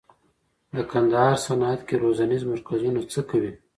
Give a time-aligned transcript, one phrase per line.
[0.75, 3.51] د کندهار صنعت کي روزنیز مرکزونه څه کوي؟